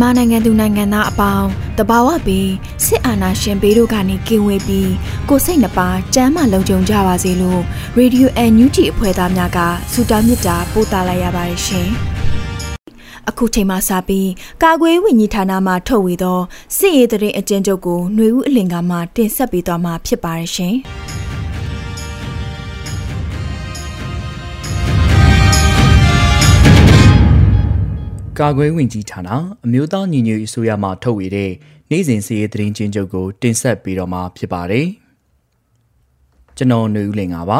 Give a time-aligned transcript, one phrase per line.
[0.00, 1.48] မြန်မာနိုင်ငံသူနိုင်ငံသားအပေါင်း
[1.78, 2.50] တဘာဝပြီး
[2.84, 4.90] စစ်အာဏာရှင်ဘေးတို့ကနေကင်းဝေးပြီး
[5.28, 7.60] ကိုစိတ်နှပါစမ်းမလုံးကြုံကြပါစေလို့
[7.96, 9.58] ရေဒီယိုအန်ယူဂျီအဖွဲ့သားများက
[9.92, 11.88] ဆုတောင်းမေတ္တာပို့သလိုက်ရပါတယ်ရှင်။
[13.28, 14.30] အခုချိန်မှစပြီး
[14.62, 16.40] ကာကွယ်ဝင်ကြီးဌာနမှထုတ်ဝေသော
[16.76, 20.76] စစ်ရေးတရင်အကျဉ်းချုပ်ကိုຫນွေဦးအလင်ကမှတင်ဆက်ပေးသွားမှာဖြစ်ပါတယ်ရှင်။
[28.40, 29.28] ကာကွယ်ဝင်ကြီးဌာန
[29.64, 31.50] အမျိုးသားညီညွတ်ရေးအစိုးရမှထုတ်ဝေတဲ့
[31.90, 34.86] နိုင်စဉ်စီးရေးသတင်းချင်းချုပ်ကို တင်ဆက်ပေးတော့မှာဖြစ်ပါတယ်။
[36.56, 37.58] ကျွန်တော်ຫນွေဦးလင်ပါ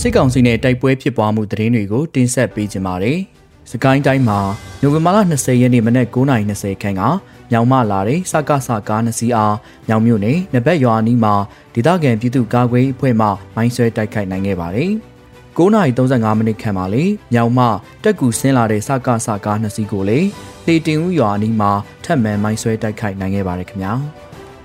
[0.00, 3.18] စစ်ကောင်စီနဲ့တိုက်ပွဲဖြစ်ပွားမှုသတင်းတွေကိုတင်ဆက်ပေးကြပါမယ်။
[3.70, 4.38] စကိုင်းတိုင်းမှာ
[4.80, 7.02] နိုဝင်ဘာလ20ရက်နေ့မနက်9:20ခန်းက
[7.50, 9.54] မြောင်မလာတဲ့စကစကားနှစ်စီးအား
[9.88, 11.34] မြောင်မြို့နယ်နဘက်ရွာနီးမှာ
[11.74, 14.92] ဒေသခံပြည်သူ့ကာကွယ်အဖွဲ့မှမိုင်းဆွဲတိုက်ခိုက်နိုင်ခဲ့ပါတယ်။
[15.56, 17.66] 9:35မိနစ်ခန့်မှာလေမြောင်မှ
[18.02, 20.20] တက်ကူဆင်းလာတဲ့စကစကားနှစ်စီးကိုလေ
[20.66, 21.70] လေတင်ဦးရွာအနီးမှာ
[22.04, 23.92] ထပ်မံမိုင်းဆွဲတိုက်ခိုက်နိုင်ခဲ့ပါတယ်ခင်ဗျာ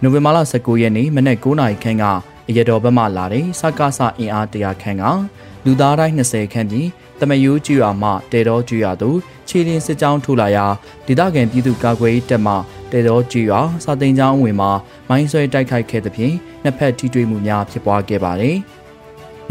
[0.01, 2.05] နိုဝင်ဘာလ19ရက်နေ့မနက်9:00ခန့်က
[2.49, 5.03] အရတော်ဘက်မှလာတဲ့စကစအင်အား100ခန့်က
[5.65, 6.87] လူသားတိုင်း20ခန့်ပြီး
[7.19, 9.17] တမယိုးကျွာမှတေတော်ကျွာသို့
[9.47, 10.65] ခြေလင်းစစ်ကြောင်းထိုးလာရာ
[11.07, 12.53] ဒေသခံပြည်သူကာကွယ်ရေးတပ်မှ
[12.91, 14.71] တေတော်ကျွာစာတင်ကျောင်းဝင်မှာ
[15.09, 18.55] မိုင်းဆွဲတိုက်ခိုက်ခဲ့သဖြင့်နှစ်ဖက်ထိတွေ့မှုများဖြစ်ပွားခဲ့ပါတယ်။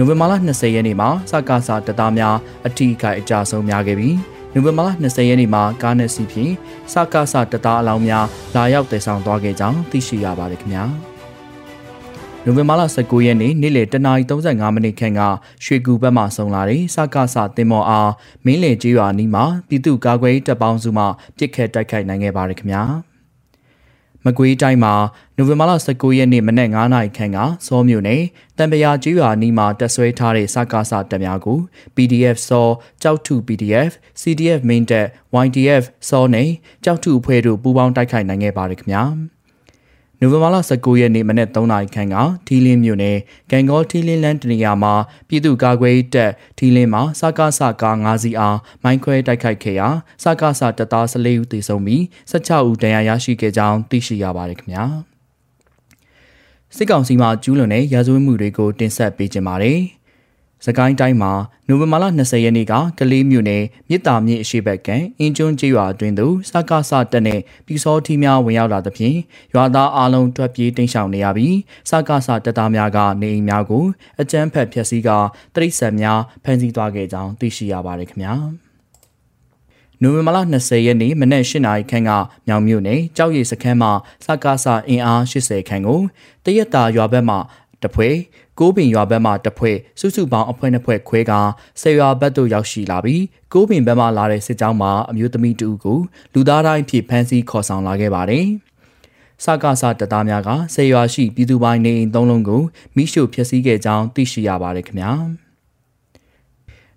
[0.00, 2.36] နိုဝင်ဘာလ20ရက်နေ့မှာစကားစာတသားများ
[2.66, 4.16] အထီးခိုက်အကြဆုံးများခဲ့ပြီး
[4.52, 6.52] နိုဝင်ဘာလ20ရက်နေ့မှာကားနဲ့စီးဖြင့်
[6.92, 10.84] စကားစာတသားအလောင်းများလာရောက်တည်ဆောင်သွားခဲ့ကြောင်းသိရှိရပါတယ်ခင်ဗျာ
[12.44, 15.20] နိုဝင်ဘာလ19ရက်နေ့နေ့လယ်တနာရီ35မိနစ်ခန့်က
[15.64, 18.10] ရွှေကူဘက်မှဆုံလာတဲ့စကားစာတင်မော်အား
[18.44, 21.04] မင်းလယ်ကျေးရွာနီးမှာပြည်သူ့ကာကွယ်ရေးတပ်ပေါင်းစုမှ
[21.38, 22.82] ပစ်ခတ်တိုက်ခိုက်နိုင်ခဲ့ပါတယ်ခင်ဗျာ
[24.28, 24.94] မကွေးတိုင်းမှာ
[25.36, 28.22] နိုဝင်ဘာလ19ရက်နေ့မနက်9:00နာရီခန့်ကစောမြို့နယ်
[28.58, 31.58] တံပရာကျွာနီးမှာတက်ဆွဲထားတဲ့စကားစတပ်များကို
[31.96, 32.68] PDF စော
[33.02, 35.06] ကြောက်ထု PDF CDF main တပ်
[35.44, 36.48] YDF စောနဲ့
[36.84, 39.04] ကြောက်ထုအဖွဲ့တို့ပူးပေါင်းတိုက်ခိုက်နိုင်ခဲ့ပါတယ်ခင်ဗျာ။
[40.20, 43.16] နိုဝင်ဘာလ19ရက်နေ့မနက်3နာရီခန့်ကထီလင်းမြို့နယ်
[43.50, 44.94] ဂန်ဂေါထီလင်းလန်းတနေရာမှာ
[45.28, 49.88] ပြည်သူ့ကာကွယ်ရေးတပ်ထီလင်းမှာစကားစကား9စီးအားမိုင်းခွဲတိုက်ခိုက်ခဲ့ရာ
[50.22, 54.84] စကားစတပ်သား14ဦးသေဆုံးပြီး16ဦးဒဏ်ရာရရှိခဲ့ကြောင်းသိရှိရပါတယ်ခင်ဗျာ
[56.76, 59.80] စစ်ကောင်စီမှကျူးလွန်တဲ့ရာဇဝတ်မှုတွေကိုတင်ဆက်ပေးကြပါမယ်။
[60.66, 61.32] စကိုင်းတိုင်းမှာ
[61.68, 64.88] နိုဝင်ဘာလ20ရက်နေ့ကကလေးမြို့နယ်မြစ်တာမြစ်အရှိဘက်က
[65.18, 69.16] အင်းကျွန်းကျေးရွာအတွင်းသို့စကားစတက်နဲ့ပြည်စောထီးများဝင်ရောက်လာသဖြင့်
[69.54, 71.56] ရွာသားအလုံးထွက်ပြေးတိမ်းရှောင်နေရပြီး
[71.90, 73.84] စကားစတက်သားများကနေအိမ်များကို
[74.20, 75.08] အကြမ်းဖက်ဖျက်ဆီးက
[75.54, 78.34] တရိတ်ဆန်များဖမ်းဆီးသွားခဲ့ကြောင်းသိရှိရပါတယ်ခင်ဗျာ
[80.02, 82.10] နိုဝင်ဘာလ20ရက်နေ့မနက်၈နာရီခန့်က
[82.46, 83.92] မြောင်မြို့နယ်ကြောက်ရည်စခန်းမှာ
[84.24, 86.00] စကားစအင်အား80ခန့်ကို
[86.44, 87.36] တရက်တာရွာဘက်မှ
[87.82, 88.08] တဖွဲ
[88.58, 91.32] ကိုးပင်ရွာဘက်မှတဖွဲစုစုပေါင်းအဖွဲ့နှစ်ဖွဲ့ခွဲက
[91.80, 95.98] ဆေရွာဘက်သို့ရောက်ရှိလာပြီးကိုးပင်ဘက်မှလာတဲ့စစ်ကြောင်းမှာအမျိုးသမီးတူကို
[96.34, 98.46] လူသားတိုင်းဖြစ်ဖမ်းဆီးခေါ်ဆောင်လာခဲ့ပါတယ်။
[99.44, 102.62] စကားစတသားများကဆေရွာရှိပြည်သူပိုင်းနေအိမ်သုံးလုံးကို
[102.96, 105.12] မိရှုဖျက်ဆီးခဲ့ကြောင်းသိရှိရပါတယ်ခင်ဗျာ။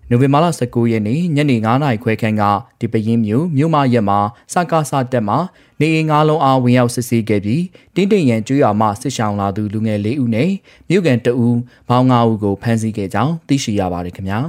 [0.08, 2.42] နိုဝင်ဘာလ19ရက်နေ့ညနေ9:00နာရီခွဲခန့်က
[2.80, 4.18] ဒီပရင်မြို့မြို့မရက်မှာ
[4.52, 5.38] စကားစတက်မှာ
[5.82, 7.64] နေအိမ်ငါးလုံးအားဝင်ရောက်စစ်ဆေးခဲ့ပြီး
[7.94, 10.50] တင်းတိမ်ရန်ကျွေးရမှစစ်ဆောင်လာသူလူငယ်၄ဦးနဲ့
[10.88, 11.58] မြို့ကန်တဦး
[11.88, 14.40] ဘောင်း၅ဦးကိုဖမ်းဆီးခဲ့ကြောင်းသိရှိရပါတယ်ခင်ဗျာ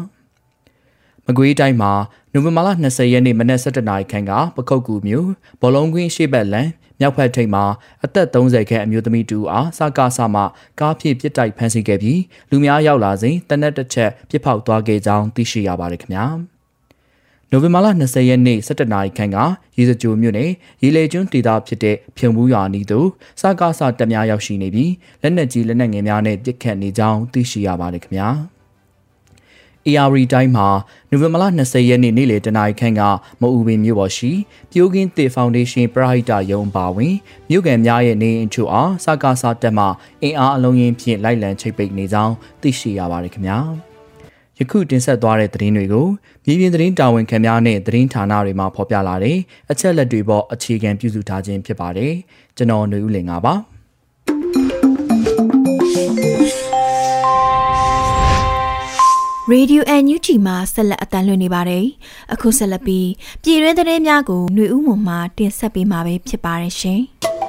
[1.25, 1.91] မကွေးတိုင်းမှာ
[2.33, 5.27] နိုဝင်ဘာလ20ရက်နေ့မနက်7:00နာရီခန့်ကပခုတ်ကူမြို့
[5.61, 6.69] ဘောလုံးကွင်းရှေ့ဘက်လမ်း
[6.99, 7.63] မြောက်ဖက်ထိပ်မှာ
[8.03, 10.41] အသက်30ခန့်အမျိုးသမီးတူအားစကားဆမှ
[10.79, 16.27] ကားဖြည့်ပစ်တိုက်ဖမ်းဆီးခဲ့ပြီးလူများရောက်လာစဉ်တနက်တစ်ချက်ပြစ်ဖောက်သွားခဲ့ကြောင်းသိရှိရပါတယ်ခင်ဗျာ။
[17.53, 19.37] နနိုဝင်ဘာလ20ရက်နေ့17နာရီခန့်က
[19.77, 20.51] ရေစကြိုမြို့နယ်
[20.83, 23.07] ရေလေကျွန်းဒေသဖြစ်တဲ့ဖြုံဘူးရွာနီးသို့
[23.41, 24.91] စကားစတက်များရောက်ရှိနေပြီး
[25.21, 28.29] လက်နက်ကြီးလက်နက်ငယ်များနဲ့ပစ်ခတ်နေကြောင်းသိရှိရပါတယ်ခင်ဗျာ။
[29.87, 30.67] AR တိုင်းမှာ
[31.09, 33.01] နိုဝင်ဘာလ20ရက်နေ့နေ့လယ်တနာရီခန့်က
[33.41, 34.31] မအူပင်မြို့ပေါ်ရှိ
[34.71, 37.15] ပြိုးကင်းတေဖောင်ဒေးရှင်းပရဟိတယုံပါဝင်
[37.49, 39.85] မြို့ကန်များရဲ့နေအိမ်ချို့အားစကားစားတက်မှ
[40.23, 43.92] အင်အားအလုံးရင်းဖြင့်လိုက်လံချိတ်ပိတ်နေကြောင်းသိရှိရပါတယ်ခင်ဗျာ
[44.58, 46.06] ယခုတင်ဆက်သွားတဲ့သတင်းတွေကို
[46.44, 49.38] မြေပြင်သတင်းတာဝန်ခံများနဲ့သတင်းဌာနတွေမှာဖော်ပြလာတဲ့
[49.70, 52.12] အချက်လက်တွေပေါ်အခြေခံပြုစုထားခြင်းဖြစ်ပါတယ်
[52.56, 53.54] ကျွန်တော်ຫນွေဦးလင်ပါ
[59.50, 61.84] ရေဒီယို NUG မှာဆက်လက်အတန်းလွှင့်နေပါတယ်။
[62.32, 63.08] အခုဆက်လက်ပြီး
[63.42, 67.02] ပြည်တွင်းသတင်းများကိုຫນွေဦးမှမှတင်ဆက်ပေးမှာပဲဖြစ်ပါတယ်ရှင်။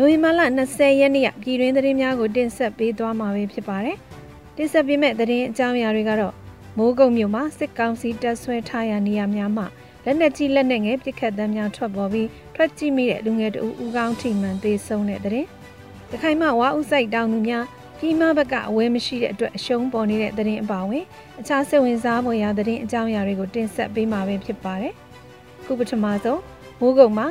[0.00, 0.40] နိုဝင်ဘာလ
[0.70, 3.96] 20ရက်နေ့ကပြည်တွင်းသတင်းများကိုတင်ဆက်ပေးသွားမှာပဲဖြစ်ပါတယ်။
[4.56, 6.34] တင်ဆက်ပေးမဲ့သတင်းအကြောင်းအရာတွေကတော့
[6.78, 9.66] မိုးကုတ်မြို့မှာစစ်ကောင်စီတပ်ဆွဲထားရာနေရာများမှာ
[10.04, 15.46] လက်နက်ကြီးလက်နက်ငယ်ပစ်ခတ်သံများထွက်ပေါ်ပြီးထွက်ကြည့်မိတဲ့လူငယ်တဦးဦးကောင်းထိမှန်သေးဆုံးတဲ့တဲ့။
[16.10, 17.64] တခိုင်မှဝါဥဆိုင်တောင်သူများ
[17.98, 21.04] ပြည်မဘက်ကအဝဲမရှိတဲ့အတွက်အရှုံးပေါ်နေတဲ့တဲ့။အပါဝင်
[21.40, 24.92] အခြားစိတ်ဝင်စားဖွယ်ရာတဲ့အကြောင်းအရာတွေကိုတင်ဆက်ပေးမှာပဲဖြစ်ပါတယ်။
[25.64, 26.40] ခုပထမဆုံး
[26.80, 27.26] မိုးကုတ်မှာ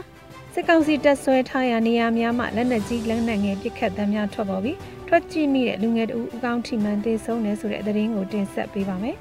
[0.59, 4.77] စစ်ကောင်စီတပ်ဆွဲထားရာနေရာများမှာလက်နက်ကြီးလက်နက်ငယ်ပစ်ခတ်သံများထွက်ပေါ်ပြီး
[5.07, 9.18] ထွက်ကြည့်မိတဲ့လူငယ်တဦးဦးကောင်းထိမှန်သေးဆုံးတယ်ဆိုတဲ့သတင်းကိုတင်ဆက်ပေးပါမယ်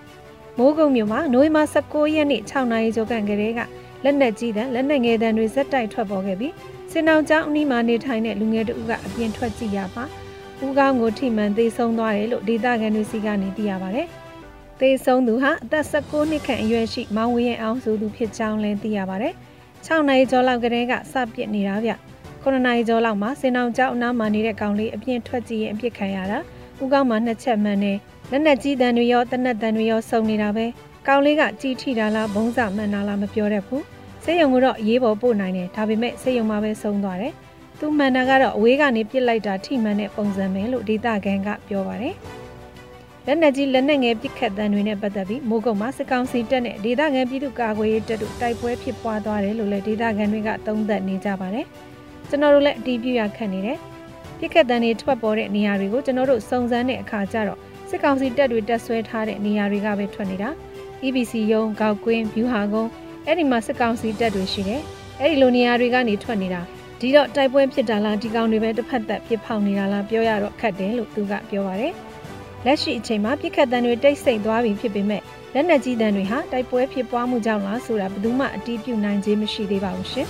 [0.58, 3.60] ။မိုးကုံမြို့မှာနိုဝင်ဘာ16ရက်နေ့6နာရီကျော်ကန်ကလေးက
[4.04, 6.52] လက်နက်ကြီးတဲ့လက်နက်ငယ်တံတွေဇက်တိုက်ထွက်ပေါ်ခဲ့ပြီး
[6.92, 10.04] စင်အောင်ကျောင်းအနီးမှာနေထိုင်တဲ့လူငယ်တဦးကအပြင်ထွက်ကြည့်ရပါ
[10.64, 14.06] ဦးကောင်းကိုထိမှန်သေးဆုံးသွားတယ်လို့ဒေသခံတွေစီကနေသိရပါတယ်။
[14.80, 19.34] သေဆုံးသူဟာအသက်16နှစ်ခန့်အရွယ်ရှိမောင်ဝင်းအောင်ဆိုသူဖြစ်ကြောင်းလည်းသိရပါတယ်။
[19.86, 21.92] 6နာရီကျော်လောက်ကတည်းကစပစ်နေတာဗျ။
[22.44, 26.38] 9နာရီကျော်လောက်မှာစင်အောင်ကျောင်းအနားမှာနေတဲ့ကောင်လေးအပြင်ထွက်ကြည့်ရင်အပြစ်ခံရတာ
[26.82, 27.92] ဦးကောင်းမှာနှစ်ချက်မှန်နေ
[28.30, 30.66] လက်နက်ကြီးတန်တွေရောတနက်တန်တွေရောစုံနေတာပဲ
[31.08, 33.84] ကောင်းလေးကကြည်ထိတာလားဘုံစမှန်တာလားမပြောတတ်ဘူး
[34.24, 37.32] စေယုံကတော့အေးပေါ်ပို့နိုင်တယ်ဒါပေမဲ့စေယုံမှာပဲဆုံးသွားတယ်
[37.78, 42.14] သူမှန်တာကတော့အဝေးကနေပြစ်လိုက်တာထိမှန်တဲ့ပုံစံပဲလို့ဒေတာကန်ကပြောပါတယ်
[43.26, 51.66] လက်နက်ကြီးလက်နက်ငယ်ပစ်ခတ်တံတွေနဲ့ပတ်သက်ပြီးမိုးကုတ်မှာစစ်ကောင်စီတပ်နဲ့ဒေသခံပြည်သူ့ကာကွယ်ရေးတပ်တို့တိုက်ပွဲဖြစ်ပွားသွားတယ်လို့လည်းဒေသခံတွေကသုံးသပ်နေကြပါတယ်
[52.28, 53.78] ကျွန်တော်တို့လည်းအတီးပြရခတ်နေတယ်
[54.38, 57.58] ပြစ်ခတ်တံတွေထွက်ပေါ်တဲ့နေရာတွေကိုကျွန်တော်တို့စုံစမ်းတဲ့အခါကျတော့
[57.90, 60.50] စစ်ကောင်စီတပ်တွေတက်ဆွဲထားတဲ့နေရာတွေကပဲထွက်နေတာ
[61.04, 62.90] EBC ရုံးကောက်ကွင်းဗျူဟာကုန်း
[63.26, 64.82] အဲ့ဒီမှာစစ်ကောင်စီတပ်တွေရှိတယ်
[65.20, 66.60] အဲ့ဒီလိုနေရာတွေကနေထွက်နေတာ
[67.00, 71.92] ဒီတော့တိုက်ပွဲဖြစ်တာလားဒီကောင်တွေပဲတစ်ဖက်သက်ပြစ်ဖောက်နေတာလားပြောရတော့ခက်တယ်လို့သူကပြောပါတယ်
[72.66, 75.22] လက်ရှိအချိန်မှာပြစ်ခတ်တံတွေတိတ်ဆိတ်သွားပြီဖြစ်ပေမဲ့
[75.54, 80.28] လက်နက်ကြီးတံတွေဟာတိုက်ပွဲဖြစ်ပွားမှုကြောင့်လားဆိုတာဘယ်သူမှအတိပြုနိုင်ခြင်းမရှိသေးပါဘူးရှင်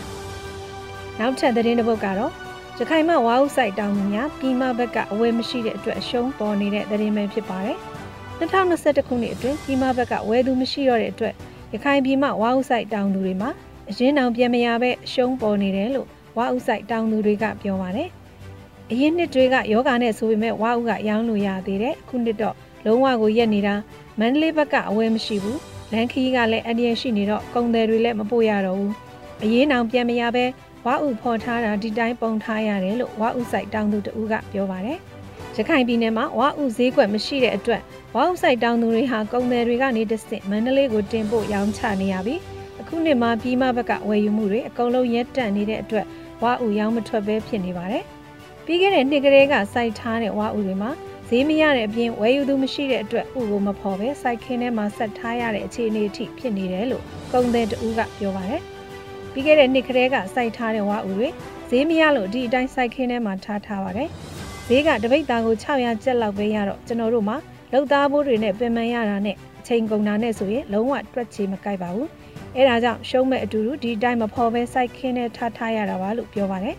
[1.19, 2.33] နောက်ထပ်သတင်းတစ်ပုဒ်ကတော့
[2.79, 7.79] ရခိုင်မှဝါဥဆိုင်တောင်သူများပြည်မဘက်ကအဝယ်မရှိတဲ့အတွက်အရှုံးပေါ်နေတဲ့သတင်းပဲဖြစ်ပါတယ်။
[8.41, 11.35] 2021ခုနှစ်အတွင်းပြည်မဘက်ကဝယ်သူမရှိတော့တဲ့အတွက်
[11.75, 13.51] ရခိုင်ပြည်မဝါဥဆိုင်တောင်သူတွေမှာ
[13.91, 16.09] အရင်တောင်ပြန်မရပဲအရှုံးပေါ်နေတယ်လို့
[16.39, 18.09] ဝါဥဆိုင်တောင်သူတွေကပြောပါတယ်။
[18.93, 23.75] အရင်နှစ်တွေကယောဂာနဲ့ဆိုပေမဲ့ဝါဥကရောင်းလို့ရသေးတယ်။အခုနှစ်တော့လုံးဝကိုရက်နေတာ
[24.19, 25.59] မန္တလေးဘက်ကအဝယ်မရှိဘူး။
[25.93, 28.93] လန်ခီကလည်းအန်ဒီရရှိနေတော့ကုန်တယ်တွေလည်းမပို့ရတော့ဘူး။
[29.43, 30.45] အရင်တောင်ပြန်မရပဲ
[30.87, 34.99] ဝါဥဖော်ထားတာဒီတိုင်းပုံထားရတယ်လို့ဝါဥဆိုင်တောင်သူတဦးကပြောပါတယ်။
[35.57, 37.83] ရခိုင်ပြည်နယ်မှာဝါဥဈေးကွက်မရှိတဲ့အတွက်
[38.17, 42.41] ဝါဥဆိုင်တောင်သူတွေဟာကုန်သည်တွေကနေတဆင့်မန္တလေးကိုတင်ပို့ရောင်းချနေရပြီး
[42.81, 46.07] အခုနှစ်မှာပြည်မဘက်ကဝယ်ယူမှုတွေအကုန်လုံးရပ်တန့်နေတဲ့အတွက်
[46.43, 48.05] ဝါဥရောင်းမထွက်ပဲဖြစ်နေပါတယ်။
[48.66, 50.90] ပြီးခဲ့တဲ့နှစ်ကလေးကစိုက်ထားတဲ့ဝါဥတွေမှာ
[51.28, 58.62] ဈေးမရတဲ့အပြင်ဝယ်ယူသူမရှိတဲ့အတွက်ဥကိုမဖော်ပဲစိုက်ခင်းထဲမှာဆက်ထားရတဲ့အခြေအနေအထိဖြစ်နေတယ်လို့ကုန်သည်တဦးကပြောပါတယ်။
[59.33, 61.28] ပြီးခဲ့တဲ့နှစ်ကလေးကစိုက်ထားတဲ့ဝါဥတွေ
[61.71, 64.09] ဈေးမရလို့ဒီအတိုင်းစိုက်ခင်းထဲမှာထားထားပါတယ်
[64.68, 67.37] ဈေးကတပိတ်သားကို600ကျပ်လောက်ပဲရတော့ကျွန်တော်တို့မှာ
[67.73, 72.09] လောက်သားဘိုးတွေနဲ့ပင်ပန်းရတာနဲ့အချိန်ကုန်တာနဲ့ဆိုရင်လုံးဝတွက်ချေမကိုက်ပါဘူး
[72.56, 76.76] အဲဒါကြောင့်ရှုံးမဲ့အတူတူဒီအတိုင်းမဖော်ပဲစိုက်ခင်းထဲထားထားရတာပါလို့ပြောပါတယ်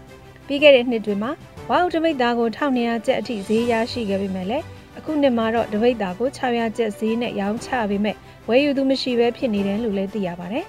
[0.48, 1.32] ပြီးခဲ့တဲ့နှစ်တွေမှာ
[1.70, 4.66] ဝါဥတပိတ်သားကို1200ကျပ်အထိဈေးရရှိခဲ့ပေမဲ့လည်း
[4.98, 8.16] အခုနှစ်မှာတော့တပိတ်သားကို600ကျပ်ဈေးနဲ့ရောင်းချပေမဲ့
[8.50, 10.66] ဝယ်ယူသူမရှိဘဲဖြစ်နေတယ်လို့လည်းသိရပါတယ်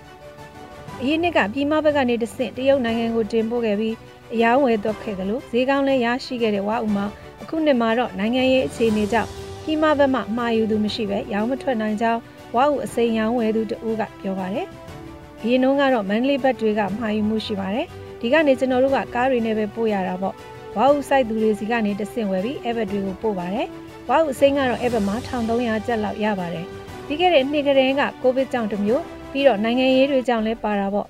[1.00, 3.94] အရင်နှစ်ကပြည်မဘက်ကနေတဆင့်တရုတ်နိုင်ငံကိုတင်ပို့ခဲ့ပြီး
[4.34, 7.06] အယောင်းဝယ်တော့ခဲ့တယ်လို့ဈေးကောင်းလည်းရရှိခဲ့တဲ့ဝါဥမှာ
[7.42, 9.30] အခုနှစ်မှာတော့နိုင်ငံရေးအခြေအနေကြောင့်
[9.64, 12.20] ပြည်မဘက်မှမှာယူသူမရှိပဲရောင်းမထွက်နိုင်ကြောင်း
[12.56, 14.66] ဝါဥအစိမ်းရောင်းဝယ်သူတဦးကပြောပါတယ်။
[15.40, 17.86] ဒီနှုန်းကတော့မန္တလေးဘက်တွေကမှာယူမှုရှိပါတယ်။
[18.20, 20.36] ဒီကနေကျွန်တော်တို့ကကားတွေနဲ့ပဲပို့ရတာပေါ့။
[20.76, 23.66] ဝါဥစိုက်သူတွေစီကနေတဆင့်ဝယ်ပြီးအဲဘက်တွေကိုပို့ပါတယ်။
[24.08, 26.66] ဝါဥအစိမ်းကတော့အဲဘက်မှာ1300ကျပ်လောက်ရပါတယ်။
[27.06, 29.02] ပြီးခဲ့တဲ့နှစ်ကတည်းကကိုဗစ်ကြောင့်တမျိုး
[29.32, 31.06] ပြီးတော့နိုင်ငံရေးတွေကြောင့်လည်းပါတာပေါ့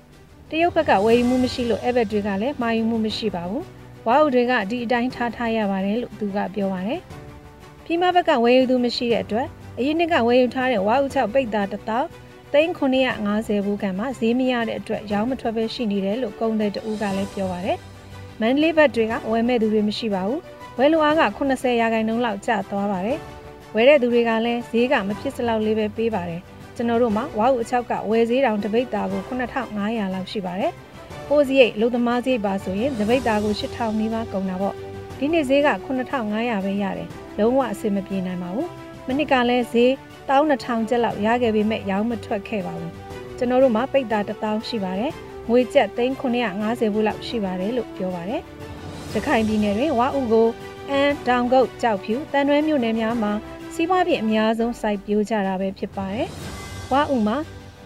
[0.49, 3.63] တရုတ်ဘက်ကဝယ်ယူမှုမရှိလို့အဲ့ဘက်တွေကလည်းမှာယူမှုမရှိပါဘူး
[4.07, 6.99] ဝါအုပ်တွေကဒီအတိုင်းထားထားရပါတယ်လို့သူကပြောပါတယ်။
[7.85, 9.47] ဖီးမဘက်ကဝယ်ယူသူမရှိတဲ့အတွက်
[9.77, 12.07] အရင်နှစ်ကဝယ်ယူထားတဲ့ဝါအုပ်6ပိတ်သားတစ်တောက်
[12.53, 17.79] 3950ဘူးကန်မှာဈေးမရတဲ့အတွက်ရောင်းမထွက်ပဲရှိနေတယ်လို့ကုန်းတဲ့တူကလည်းပြောပါတယ်။
[18.41, 20.39] မန်လေးဘက်တွေကဝယ်မဲ့သူတွေမရှိပါဘူး။
[20.77, 23.17] ဝယ်လိုအားက80ရာခိုင်နှုန်းလောက်ကျသွားပါတယ်။
[23.75, 26.41] ဝယ်တဲ့သူတွေကလည်းဈေးကမဖြစ်စလောက်လေးပဲပေးပါတယ်။
[26.75, 30.71] ကျွန်တော်တို့မှာဝါဟုအချောက်ကဝယ်ဈေးတောင်တပိတ်သားကို9500လောက်ရှိပါတယ်။
[31.27, 34.75] ပိုးစရိတ်လုံသမားစရိတ်ပါဆိုရင်တပိတ်သားကို8000နီးပါးကုန်တာပေါ့။
[35.17, 37.07] ဒီနေ့ဈေးက9500ပဲရတယ်။
[37.39, 38.67] လုံးဝအဆင်မပြေနိုင်ပါဘူး။
[39.07, 39.91] မနစ်ကလည်းဈေး
[40.29, 42.93] 12000ကျပ်လောက်ရခဲ့ပေမဲ့ရောင်းမထွက်ခဲ့ပါဘူး
[43.37, 45.11] ကျွန်တော်တို့မှာပိတ်တာ1000ရှိပါတယ်
[45.49, 48.41] ငွေကျပ်3950ဘူးလောက်ရှိပါတယ်လို့ပြောပါတယ်
[49.13, 50.47] ရခိုင်ပြည်နယ်တွင်ဝါဥကို
[50.89, 53.31] အန်တောင်ကုတ်ကြောက်ဖြူတန်ရွဲမြို့နယ်များမှာ
[53.73, 56.29] စီးပွားဖြစ်အများဆုံးစိုက်ပျိုးကြတာပဲဖြစ်ပါတယ်
[56.91, 57.37] ဝါဥမှာ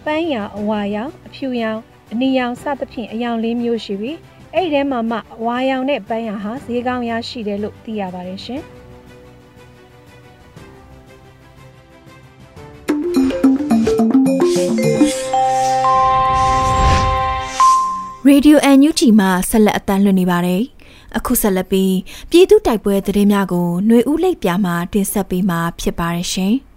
[0.04, 1.80] ပန်းရောင်အဝါရောင်အဖြူရောင်
[2.12, 4.18] အနီရောင်စသဖြင့်အယောင်လေးမျိုးရှိပြီး
[4.54, 8.62] အဲ့ဒီထဲမှာမှအဝါရောင်နဲ့ပန်းရောင်ဟာဈေးကောင်းရရှိတယ်လို့သိရပါတယ်ရှင်။
[18.30, 20.62] Radio NUG မှာဆက်လက်အသံလွှင့်နေပါတယ်။
[21.16, 21.96] အခုဆက်လက်ပြီး
[22.30, 26.54] ပြည်သူတိုက်ပွဲသတင်းများကိုຫນွေဦးလိပ်ပြမှာတင်ဆက်ပေးမှာဖြစ်ပါတယ်ရှင်။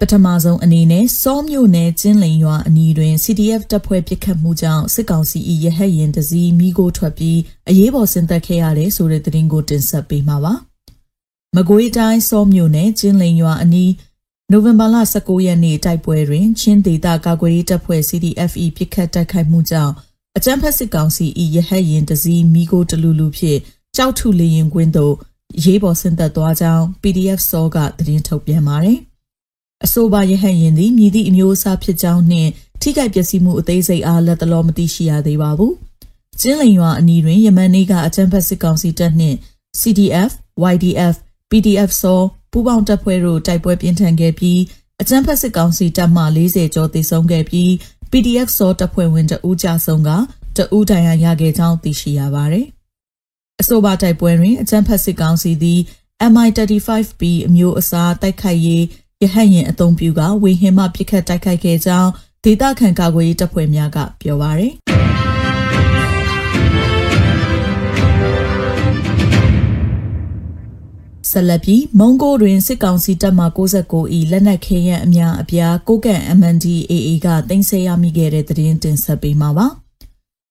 [0.00, 10.54] ပထမဆုံးအနေနဲ့စောမြို့နယ်ကျင်းလိန်ရွာအနီးတွင် CDF တပ်ဖွဲ့ပစ်ခတ်မှုကြောင့်စစ်ကောင်စီ၏ရဟတ်ရင်တစည်းမိကိုထွက်ပြီးအရေးပေါ်ဆင်သက်ခဲ့ရတဲ့ဆိုတဲ့သတင်းကိုတင်ဆက်ပေးမှာပါ။
[11.56, 13.92] မကွေးတိုင်းစောမြို့နယ်ကျင်းလိန်ရွာအနီး
[14.50, 19.92] နိုဝင်ဘာလ19ရက်နေ့တိုက်ပွဲတွင်ချင်းဒေသကာကွယ်ရေးတပ်ဖွဲ့ CDFE ပစ်ခတ်တိုက်ခိုက်မှုကြောင့်
[20.36, 23.60] အကြမ်းဖက်စစ်ကောင်စီ၏ရဟတ်ရင်တစည်းမိကိုတလူလူဖြင့်
[23.96, 25.14] ကြောက်ထုလေရင်ကွင်းသို့
[25.64, 28.98] ရေးပေါ်ဆင်းသက်သွားကြောင်း PDF စောကသတင်းထုတ်ပြန်ပါတယ်။
[29.84, 32.50] အဆိုပါရဟတ်ရင်သည်မြည်သည့်အမျိုးအစားဖြစ်ကြောင်းနှင့်
[32.82, 35.72] ထိခိုက်ပျက်စီးမှုအသေးစိတ်အားလက်တလောမသိရှိရသေးပါဘူး။
[36.40, 39.36] ကျင်းလိန်ရွာအနီးတွင်ယမန်နေ့ကအကြမ်းဖက်စစ်ကောင်စီတပ်နှင့်
[39.80, 40.30] CDF,
[40.74, 41.16] YDF
[41.52, 42.20] PDF စော
[42.52, 44.60] ပူးပေါင်းတပ်ဖွဲ့တို့တိုက်ပွဲပြင်းထန်ခဲ့ပြီး
[45.00, 47.70] အကြမ်းဖက်စစ်ကောင်စီတပ်မှ40ကျော်သေဆုံးခဲ့ပြီး
[48.10, 50.10] PDF စောတပ်ဖွဲ့ဝင်တဦးကြဆုံးက
[50.56, 52.66] တဦးတိုင်ရရခဲ့ကြောင်းသိရှိရပါတယ်။
[53.60, 55.80] အဆိုပါတိုက်ပွဲတွင်အကြမ်းဖက်စစ်ကောင်စီသည်
[56.32, 58.84] MI35B အမျိုးအစားတိုက်ခိုက်ရေး
[59.22, 62.10] ရဟတ်ရင်အုံပြုကဝေဟင်မှပစ်ခတ်တိုက်ခိုက်ခဲ့ကြောင်း
[62.44, 64.72] ဒေသခံကာကွယ်ရေးတပ်ဖွဲ့များကပြောပါရယ်။
[71.30, 73.44] ဆက်လက်ပြီးမုံကိုတွင်စစ်ကောင်စီတပ်မှ
[73.82, 79.66] 69ဤလက်နက်ခဲယမ်းအများအပြားကိုကန့် MNDAA ကတင်ဆက်ရမိခဲ့တဲ့သတင်းတင်ဆက်ပေးမှာပါ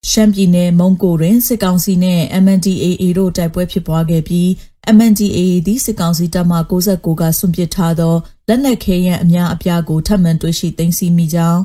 [0.10, 4.48] ရှမ်းပြည်နယ်မုံကိုတွင်စစ်ကောင်စီနဲ့ MNDAA တို့တိုက်ပွဲဖြစ်ပွားခဲ့ပြီး
[4.96, 8.16] MNDAA သည်စစ်ကောင်စီတပ်မှ69ကဆွန့်ပစ်ထားသော
[8.48, 11.62] လက်နက်ခဲယမ်းအများအပြားကိုထပ်မံတွေ့ရှိသိမ်းဆည်းမိကြောင်း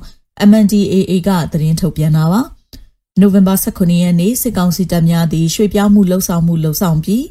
[0.51, 2.43] MNDAA ကသတင်းထုတ်ပြန်တာပါ
[3.21, 7.25] နိုဝင်ဘာ18ရက်နေ့စစ်ကောင်စီတပ်များသည်ရွှေ့ပြောင်းမှုလှုပ်ဆောင်မှုလှုပ်ဆောင်ပြီး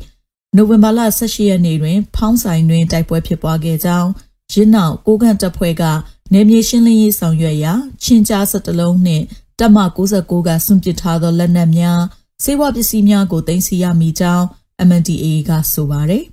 [0.56, 4.10] နိုဝင်ဘာလ18ရက်နေ့တွင် ဖောင်းဆိုင်တွင်တိုက်ပွဲဖြစ်ပွားခဲ့ကြောင်း
[4.54, 5.84] ရင်းနောက်ကိုကန့်တပ်ဖွဲ့က
[6.34, 9.24] နေမြေရှင်းလင်းရေးဆောင်ရွက်ရာချင်းကြားစတလုံးနှင့်
[9.60, 12.02] တပ်မ69ကစွန့်ပစ်ထားသောလက်နက်များ
[12.44, 14.46] စေဝပစ္စည်းများကိုတင်စီရမိကြောင်း
[14.88, 16.24] MNDAA ကဆိုပါတယ်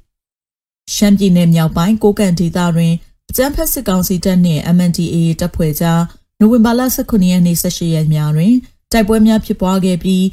[0.95, 2.93] ။ရှမ်းပြည်နယ်မြောက်ပိုင်းကိုကန့်ဒေသတွင်
[3.31, 6.02] အကြမ်းဖက်စစ်ကောင်စီတပ်နှင့် MNDAA တပ်ဖွဲ့ကြား
[6.38, 8.55] နိုဝင်ဘာလ18ရက်နေ့18ရက်များတွင်
[8.93, 10.25] တိုက်ပွဲများဖြစ်ပွားခဲ့ပြီး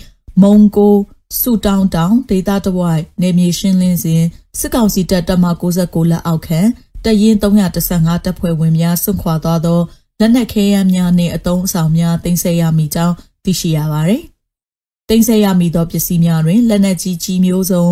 [0.41, 0.95] မုံကို
[1.37, 4.23] ဆူတောင်းတောင်ဒေသတဝိုက်နေမြေရှင်းလင်းစဉ်
[4.59, 6.59] စစ်ကောင်စီတပ်တပ်မ69လက်အောက်ခံ
[7.05, 9.79] တရင်315တပ်ဖွဲ့ဝင်များဆွန့်ခွာသွားသော
[10.19, 14.23] လက်နက်ခဲယမ်းများနှင့်အုံအဆောင်များတင်ဆက်ရမိကြောင်းသိရှိရပါသည်။
[15.09, 17.85] တင်ဆက်ရမိသောပစ္စည်းများတွင်လက်နက်ကြီးကြီးမျိုးစုံ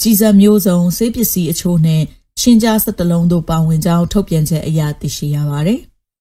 [0.00, 2.04] ကြီးစံမျိုးစုံဆေးပစ္စည်းအချို့နှင့်
[2.40, 5.80] ချင်းကြားစက်တလုံးတို့ပါဝင်ကြောင်းထုတ်ပြန်ချက်အရသိရှိရပါသည်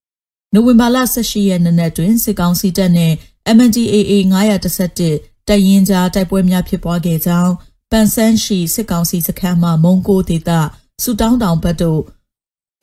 [0.53, 3.15] ။နိုဝင်ဘာလ18ရက်နေ့တွင်စစ်ကောင်စီတပ်နှင့်
[3.55, 7.53] MNDAA 911 တရင်ကြားတိုက်ပွဲများဖြစ်ပွားခဲ့ကြောင်း
[7.91, 10.50] ပန်ဆန်းရှိစစ်ကောင်စီစခန်းမှမုံကိုဒေသ
[11.03, 12.01] စူတောင်းတောင်ဘက်တို့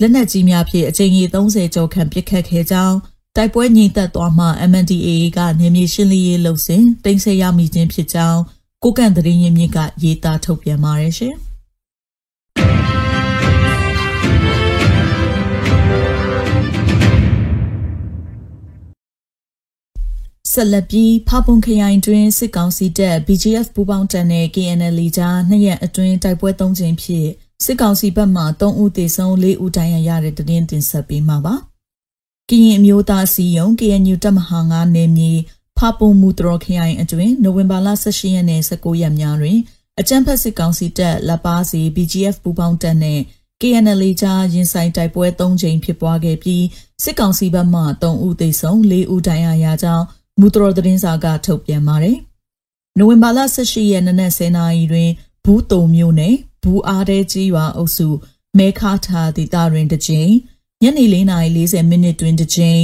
[0.00, 2.96] လက်နက်ကြီးများဖြင့်အကြိမ်ကြီး30ကျော်ခန့်ပစ်ခတ်ခဲ့ကြောင်း
[3.36, 8.40] တိုက်ပွဲငြိမ်သက်သွားမှ MNDAA ကနေမြေရှင်းလင်းရေးလုပ်စဉ်တင်ဆက်ရမိခြင်းဖြစ်ကြောင်း
[8.82, 11.36] ကိုကန့်သတင်းရင်းမြစ်ကရေးသားထုတ်ပြန်ပါတယ်ရှင်။
[20.52, 27.28] ဆက်လက်ပြီးဖပွန်ခရိုင်တွင်စစ်ကောင်စီတပ် BGF ပူးပေါင်းတပ်နဲ့ KNL ကြားနှစ်ရက်အတွင်းတိုက်ပွဲ၃ချိန်ဖြင့်
[27.64, 31.54] စစ်ကောင်စီဘက်မှ3ဦးသေဆုံး4ဦးဒဏ်ရာရတဲ့တည်င်းတင်ဆက်ပေးမှာပါ။
[32.48, 35.32] ကရင်အမျိုးသားစီယုံ KNU တပ်မဟာ9နယ်မြေ
[35.78, 39.58] ဖပွန်မူတရခရိုင်အတွင်းနိုဝင်ဘာလ18ရက်နေ့19ရက်များတွင်
[40.00, 43.20] အကြမ်းဖက်စစ်ကောင်စီတပ်လက်ပါစီ BGF ပူးပေါင်းတပ်နဲ့
[43.60, 46.64] KNL ကြားရင်ဆိုင်တိုက်ပွဲ၃ကြိမ်ဖြစ်ပွားခဲ့ပြီး
[47.02, 50.06] စစ်ကောင်စီဘက်မှ3ဦးသေဆုံး4ဦးဒဏ်ရာရကြောင်း
[50.38, 52.16] မူတတော်သတင်းစာကထုတ်ပြန်ပါတယ်။
[52.98, 55.10] နိုဝင်ဘာလ18ရက်နေ့နက်10:00နာရီတွင်
[55.44, 58.08] ဘူးတုံမြို့နယ်ဘူးအားတဲကြီးရွာအုပ်စု
[58.58, 60.32] မဲခါထာဒေသတွင်တစ်ကြိမ်
[60.82, 62.82] ညနေ4:40မိနစ်တွင်တစ်ကြိမ်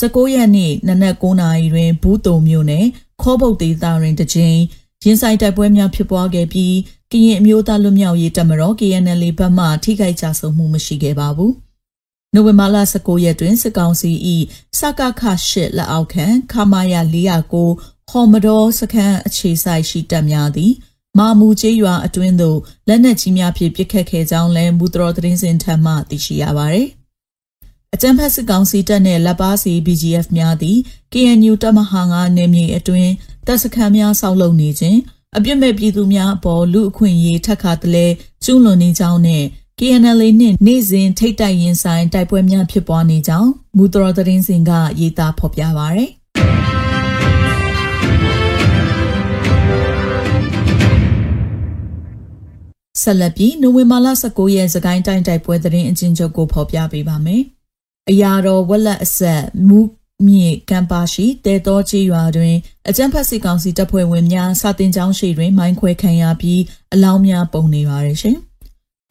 [0.00, 2.86] 19ရက်နေ့နနက်9:00နာရီတွင်ဘူးတုံမြို့နယ်
[3.22, 4.58] ခေါ်ပုတ်ဒေသတွင်တစ်ကြိမ်
[5.04, 6.74] ရင်ဆိုင်တိုက်ပွဲများဖြစ်ပွားခဲ့ပြီး
[7.12, 11.52] ကရင်အမျိုးသားလွတ်မြောက်ရေးတပ်မတော် KNL ဘက်မှထိခိုက်ကြဆုံးမှုမရှိခဲ့ပါဘူး။
[12.36, 14.10] နိုဝင်ဘာလ19ရက်တွင်စစ်ကောင်စီ၏
[14.78, 20.72] စကခ8လက်အောက်ခံခမာယာ409ဟော်မတော်စခန်းအခြေဆိုင်ရှိတပ်များသည်
[21.18, 26.88] မာမူကျေးရွာအတွင်းသို့လက်နက်ကြီးများဖြင့်ပစ်ခတ်ခဲ့ကြောင်းလည်းမူတော်သတင်းစင်ထံမှသိရှိရပါသည်။
[27.94, 30.78] အကြံဖက်စစ်ကောင်စီတပ်နှင့်လက်ပါစီ BGF များသည်
[31.12, 33.12] KNU တပ်မဟာ9နယ်မြေအတွင်း
[33.46, 34.98] တပ်စခန်းများဆောက်လုပ်နေခြင်း
[35.36, 38.06] အပြစ်မဲ့ပြည်သူများအပေါ်လူအခွင့်အရေးထက်ခါတလဲ
[38.44, 39.44] ကျူးလွန်နေကြောင်းနဲ့
[39.80, 46.10] KNL နှင့်နေ့စဉ်ထိတ်တိုက်ရင်ဆိုင်တိုက်ပွဲများဖြစ်ပွားနေကြောင်းမူတော်သတင်းစင်ကရေးသားဖော်ပြပါရယ်
[53.02, 57.42] ဆက်လက်ပြီးနိုဝင်ဘာလ19ရက်စကိုင်းတိုင်းတိုက်ပွဲသတင်းအချင်းချုပ်ကိုဖော်ပြပေးပါမယ်။
[58.10, 59.80] အရာတော်ဝက်လက်အဆက်မူ
[60.26, 62.56] မြေကမ်ပါရှိတဲတော်ချေရွာတွင်
[62.88, 66.60] အကြံဖက်စစ်ကောင်စီတပ်ဖွဲ့ဝင်များစာတင်ကြောင်းရှိတွင်မိုင်းခွဲခံရပြီး
[66.94, 68.38] အလောင်းများပုံနေပါရရှင်။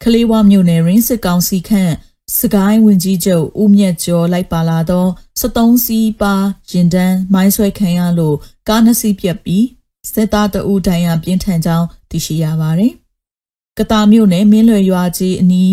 [0.02, 1.94] ကလေးဝမြို့နယ်ရင်းစစ်ကောင်စီခန့်
[2.38, 5.06] စကိုင်းဝင်ကြီးချုပ်ဦးမြတ်ကျော်လိုက်ပါလာသော
[5.40, 6.34] 73စီးပါ
[6.70, 8.36] ရင်တန်းမိုင်းဆွဲခံရလို့
[8.68, 9.64] ကားနှစ်စီးပြက်ပြီး
[10.12, 12.92] စစ်သားတအူဒဏ်ရာပြင်းထန်ကြောင်းသိရှိရပါတယ်။
[13.78, 15.70] ကတာမြို့နယ်မင်းလွယ်ရွာကြီးအနီး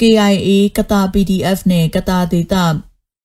[0.00, 2.64] KIA ကတာ PDF နဲ့ကတာဒေတာ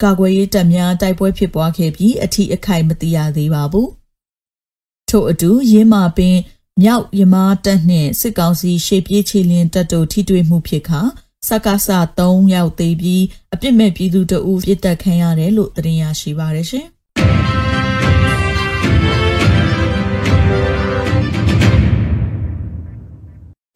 [0.04, 3.88] ကာကွယ်ရေးတပ်များတိုက်ပွဲဖြစ်ပွားခဲ့ပြီးအထီးအခိုက်မသိရသေးပါဘူး။
[5.10, 6.38] ထို့အတူရင်းမာပင်
[6.80, 11.02] မြောက်ရမားတပ်နှင့်စစ်ကောင်စီရှေ့ပြေးချီလင်းတပ်တို့ထိတွေ့မှုဖြစ်ခါ
[11.48, 11.88] စကားစ
[12.18, 13.24] 3ရောက်သေးပြီး
[13.54, 16.88] အပြစ်မဲ့ပြည်သူတို့ပြစ်တက်ခံရတယ်လို့သတင်းရရှိပါရရှင်။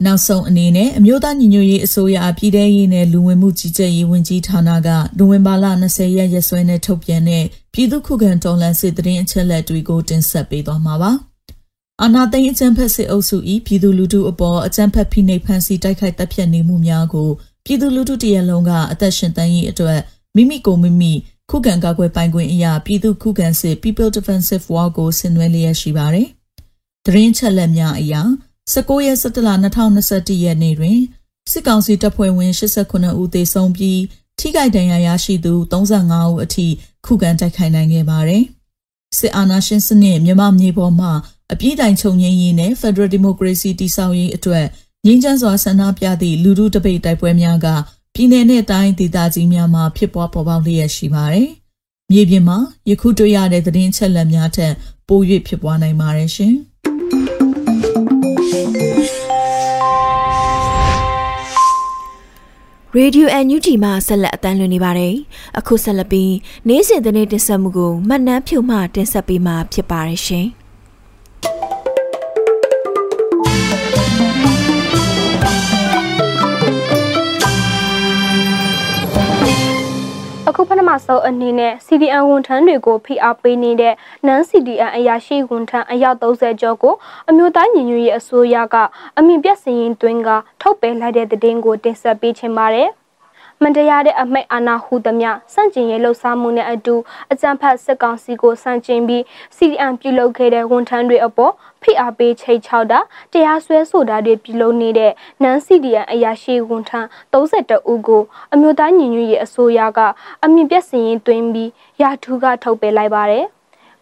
[0.04, 11.12] နောက်ဆုံးအနေနဲ့အမျိုးသားညီညွတ်ရေးအစိုးရပြည်ထရေးနဲ့လူဝင်မှုကြီးကြပ်ရေးဝန်ကြီးဌာနကနိုဝင်ဘာလ20ရက်ရက်စွဲနဲ့ထုတ်ပြန်တဲ့ပြည်သူ့ခုခံတော်လှန်စစ်တရင်အချက်လက်တွေကိုတင်ဆက်ပေးသွားမှာပါ။
[12.02, 17.30] အာနာသိန်းအကြံဖက်စစ်အုပ်စု၏ပြည်သူလူထုအပေါ်အကြံဖက်ဖိနှိပ်ဖန်ဆီးတိုက်ခိုက်တပ်ဖြတ်နေမှုများကို
[17.64, 19.98] ပြည်သူလူထုတရလုံးကအသက်ရှင်တမ်းရေးအတွက်
[20.36, 21.12] မိမိကိုမိမိ
[21.50, 26.28] ခုခံကာကွယ်ပိုင်ခွင့်အရာပြည်သူခုခံစစ် People Defensive War ကိုဆင်နွှဲလျက်ရှိပါတယ်။
[27.06, 28.22] တရင်ချက်လက်များအရာ
[28.72, 30.98] 19ရက်17လ2021ရက်နေ့တွင်
[31.50, 34.00] စစ်ကောင်စီတပ်ဖွဲ့ဝင်89ဦးသေဆုံးပြီး
[34.38, 36.66] ထိခိုက်ဒဏ်ရာရရှိသူ35ဦးအထိ
[37.06, 38.44] ခုခံတိုက်ခိုက်နိုင်ခဲ့ပါတယ်။
[39.18, 41.12] စစ်အာဏာရှင်စနစ်မြန်မာမြေပေါ်မှာ
[41.52, 44.66] အပြည့်တိုင်ချုပ်ငြိမ်းရေးနဲ့ Federal Democracy တည်ဆောက်ရေးအတွက်
[45.06, 47.66] ငြိမ်းချမ်းစွာဆန္ဒပြသည့်လူထုတပိတ်တိုက်ပွဲများက
[48.14, 51.48] ပြည်내နဲ့တိုင်းဒေသကြီးများမှာဖြစ်ပွားပေါ်ပေါက်လျက်ရှိပါတယ်။
[52.12, 52.58] မြေပြင်မှာ
[52.90, 54.72] ယခုတွေ့ရတဲ့သတင်းချက်လက်များထက်
[55.08, 56.54] ပို၍ဖြစ်ပွားနိုင်ပါတယ်ရှင်။
[62.98, 65.14] Radio NUG မှာဆက်လက်အတန်းလွှင့်နေပါတယ်။
[65.58, 66.34] အခုဆက်လက်ပြီး
[66.68, 70.46] နေ့စဉ်သတင်းတင်ဆက်မှုကိုမှတ်နှမ်းဖြုံမှတင်ဆက်ပေးမှာဖြစ်ပါတယ်ရှင်။
[80.48, 83.94] အခုပထမဆုံးအနေနဲ့ CDN ဝန်ထမ်းတွေကိုဖိအားပေးနေတဲ့
[84.26, 86.94] Non CDN အရာရှိဝန်ထမ်းအယောက်30ကျော်ကို
[87.28, 88.76] အမျိုးသားညီညွတ်ရေးအစိုးရက
[89.18, 90.28] အမိပြတ်စည်ရင်တွင်က
[90.60, 92.90] ထုတ်ပယ်လိုက်တဲ့တဲ့င်းကိုတင်ဆက်ပေးချင်ပါတယ်။
[93.64, 96.94] မတရားတဲ့အမိတ်အာဏာဟူသမျှစန့်ကျင်ရေးလှုပ်ရှားမှုနဲ့အတူ
[97.32, 99.22] အကြမ်းဖက်စစ်ကောင်စီကိုစန့်ကျင်ပြီး
[99.56, 103.00] CDM ပြုလုပ်ခဲ့တဲ့ဝန်ထမ်းတွေအပေါ်ဖိအားပေးချိတ်ချောက်တာ
[103.32, 110.00] တရားစွဲဆိုတာတွေပြုလုပ်နေတဲ့နန် CDM အရာရှိဝန်ထမ်း32ဦးကိုအမျိုးသားညီညွတ်ရေးအစိုးရက
[110.44, 111.70] အမြင့်ပြည့်စင်ရင်တွင်ပြီး
[112.02, 113.46] ရာထူးကထုတ်ပယ်လိုက်ပါတယ်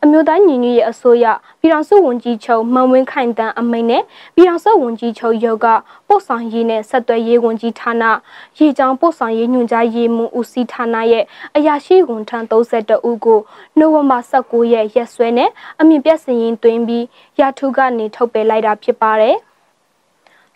[0.07, 1.27] အမျိုးသားညီညွတ်ရေးအစိုးရ
[1.61, 4.03] ပြည်ထောင်စုဝန်ကြီးချုပ်မန်ဝင်းခိုင်တန်းအမိန့်နဲ့
[4.35, 5.67] ပြည်ထောင်စုဝန်ကြီးချုပ်ရုပ်က
[6.09, 8.05] ပို့ဆောင်ရေးနဲ့ဆက်သွယ်ရေးဝန်ကြီးဌာန
[8.59, 11.25] ရေကြောင်းပို့ဆောင်ရေးညွှန်ကြားရေးမှူးဦးစီးဌာနရဲ့
[11.57, 13.41] အရာရှိဝန်ထမ်း32ဦးကို
[13.79, 17.05] နိုဝင်ဘာ19ရက်ရက်စွဲနဲ့အမြင့်ပြတ်စည်ရင်တွင်ပြီး
[17.41, 19.37] ရာထူးကနေထုတ်ပယ်လိုက်တာဖြစ်ပါတယ်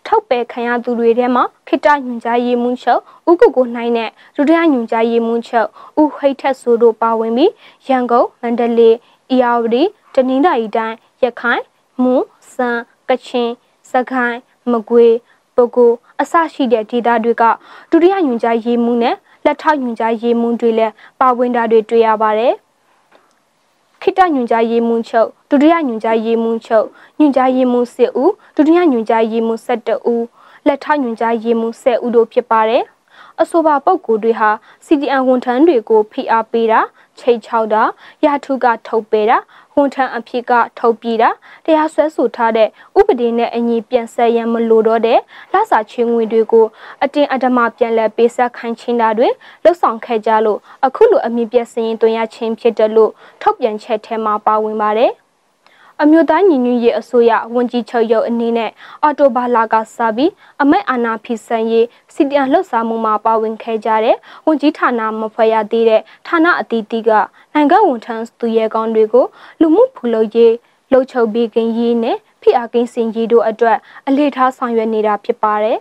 [0.07, 5.69] ထုတ်ပယ်ခံရသူတွေထဲမှာခိတညွန်ကြားရေးမှူးချုပ်ဥကုကိုနိုင်နဲ့ဒုတိယညွန်ကြားရေးမှူးချုပ်
[6.01, 7.53] ဥဟိတ်ထက်ဆိုတို့ပါဝင်ပြီး
[7.89, 8.97] ရန်ကုန်မန္တလေး။
[9.35, 9.83] ဤယာဝတီ
[10.15, 11.63] တနင်္သာရီတိုင်းရခိုင်
[12.03, 12.71] မွန်စံ
[13.09, 13.51] ကချင်
[13.91, 14.39] စကိုင်း
[14.71, 15.15] မကွေး
[15.57, 17.45] ပဲခူးအစရှိတဲ့ဒေသတွေက
[17.91, 22.55] ဒုတိယညွှန်ကြားရေးမှူးနဲ့လက်ထောက်ညွှန်ကြားရေးမှူးတွေလည်းပါဝင်တာတွေတွေ့ရပါတယ်။
[24.01, 26.87] ခိတညွှန်ကြားရေးမှူးချုပ်ဒုတိယညွှန်ကြားရေးမှူးချုပ်
[27.19, 30.25] ညွှန်ကြားရေးမှူး10ဦးဒုတိယညွှန်ကြားရေးမှူး12ဦး
[30.67, 32.85] လက်ထောက်ညွှန်ကြားရေးမှူး10ဦးတို့ဖြစ်ပါတယ်။
[33.41, 34.51] အဆိုပါပုဂ္ဂိုလ်တွေဟာ
[34.87, 36.81] CDN ဝန်ထမ်းတွေကိုဖိအားပေးတာ
[37.21, 37.83] ချိတ်ချောက်တာ
[38.25, 39.39] ရာထုကထုတ်ပေးတာ
[39.77, 41.31] ဝန်ထမ်းအဖြစ်ကထုတ်ပြတာ
[41.65, 45.21] တရားစွဲဆိုထားတဲ့ဥပဒေနဲ့အညီပြန်ဆက်ရန်မလိုတော့တဲ့
[45.53, 46.67] လစာချင်းငွေတွေကို
[47.03, 49.29] အတင်းအဓမ္မပြန်လည်ပေးဆက်ခိုင်းခြင်းတာတွေ
[49.65, 55.13] လှုပ်ဆောင်ခဲ့ကြလို့အခုလိုအမြင့်ပြည့်စည်ရင်တွင်ရခြင်းဖြစ်တယ်လို့ထုတ်ပြန်ချက်ထဲမှာပါဝင်ပါတယ်။
[56.03, 58.71] အမျိုးသားညီညွတ်ရေးအစိုးရဝန်ကြီးချုပ်ရုပ်အနေနဲ့
[59.03, 60.31] အော်တိုဘာလာကစပြီး
[60.63, 67.11] အမိတ်အာဏာဖီဆန်ရေးစီတန်လှုပ်ရှားမှုမှာပါဝင်ခဲ့ကြတဲ့ဝန်ကြီးဌာနမဖွဲ့ရသေးတဲ့ဌာနအသီးသီးက
[67.55, 69.27] နိုင်ငံဝန်ထမ်းသူရဲကောင်းတွေကို
[69.61, 70.55] လူမှုဖူလုံရေး
[70.91, 75.79] လှုပ်ချုပ်ပြီးကင်းရေးနဲ့ဖိအားကင်းစင်ရေးတို့အတွက်အလေးထားဆောင်ရွက်နေတာဖြစ်ပါတယ်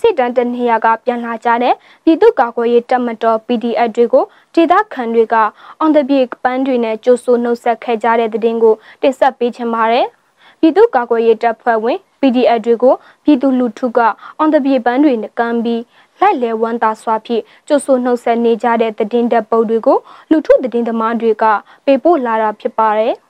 [0.00, 5.36] စစ်တမ်းတနေရာကပြန်လာကြတဲ့ပြည်သူ့ကာကွယ်ရေးတပ်မတော် PDF တွေကိုဒေသခံတွေက
[5.82, 10.06] on the beat ပန်းတွေနဲ့ကြိုးဆိုနှုတ်ဆက်ခဲ့ကြတဲ့တဲ့တင်ကိုတင်ဆက်ပေးချင်ပါတယ်။
[10.60, 14.00] ပြည်သူ့ကာကွယ်ရေးတပ်ဖွဲ့ဝင် PDF တွေကိုပြည်သူလူထုက
[14.42, 15.82] on the beat ပန်းတွေနဲ့ကမ်းပြီး
[16.20, 19.98] လိုက်လဲဝမ်းသာစွာဖြင့်ကြိုးဆိုနှုတ်ဆက်နေကြတဲ့တဲ့တင်တပ်ပုတ်တွေကို
[20.30, 21.44] လူထုတဲ့တင်သမားတွေက
[21.84, 23.14] ပေးပို့လာတာဖြစ်ပါတယ်။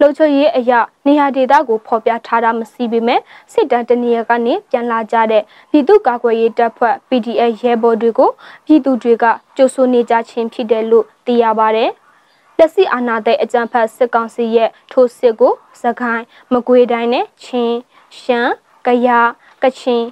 [0.00, 3.20] လုံခြုံရေးအရာနေရာဒေသကိုဖော်ပြထားတာမရှိပေမဲ့
[3.52, 8.30] စစ်တမ်းတနေရာကနေပြန်လာကြတဲ့ပြည်သူ့ကာကွယ်ရေးတပ်ဖွဲ့ PDF ရဲဘော်တွေကို
[8.66, 9.24] ပြည်သူတွေက
[9.56, 11.90] ကြိုးဆိုနေကြခြင်းဖြစ်တယ်လို့သိရပါတယ်။
[12.58, 17.76] လက်ရှိအာဏာသိမ်းအကြမ်းဖက်စစ်ကောင်စီရဲ့ထိုးစစ်ကိုစကိုင်းမကွေးတိုင်းနဲ့ချင်း
[18.20, 18.52] ရှမ်း
[18.86, 19.28] ကယား
[19.62, 20.04] ကချင်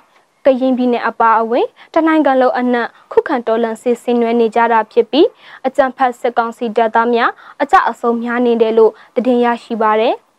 [0.45, 5.27] ကရင်ပြည်နယ်အပါအဝင်တနိုင်ငံလုံးအနှံ့ခုခံတော်လှန်စစ်ဆင်နွှဲနေကြတာဖြစ်ပြီး
[5.67, 7.31] အကြံဖတ်စစ်ကောင်စီတပ်သားများ
[7.63, 10.17] အကြအဆုံးများနေတယ်လို့သတင်းရရှိပါရယ်။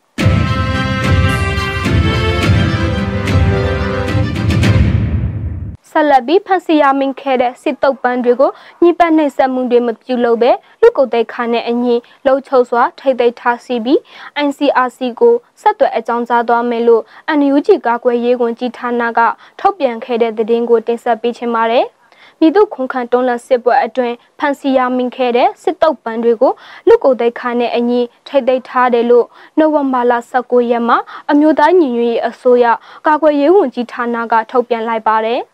[5.96, 8.52] ဆက်လက်ပြီးဖန်စီယာမင်ခဲတဲ့စစ်တုပ်ပန်းတွေကို
[8.82, 10.52] ညှိပတ်နှိပ်စက်မှုတွေမပြုလုပ်ပဲ
[10.82, 14.00] လူကိုယ်တိုင်ခါနဲ့အညီလှုပ်ချုပ်စွာထိတ်သိမ်းထားစီပြီး
[14.48, 17.04] NCRC ကိုဆက်သွယ်အကြောင်းကြားသွားမယ်လို့
[17.40, 19.20] NUG ကာကွယ်ရေးဝန်ကြီးဌာနက
[19.60, 21.86] ထုတ်ပြန်ခဲ့တဲ့သတင်းကိုတင်ဆက်ပေးချင်ပါတယ်။
[22.40, 26.54] ပြည်သူခုံခံတွန်းလှန်စစ်ပွဲအတွင်းဖန်စီယာမင်ခဲ့တဲ့စစ်တုပ်ပန်းတွေကို
[26.88, 29.26] လူကိုယ်တိုင်ခါနဲ့အညီထိတ်သိမ်းထားတယ်လို့
[29.60, 30.98] နိုဝင်ဘာလ19ရက်မှာ
[31.32, 32.66] အမျိုးသားညီညွတ်ရေးအစိုးရ
[33.08, 35.42] ကာကွယ်ရေးဝန်ကြီးဌာနကထုတ်ပြန်လိုက်ပါတယ်။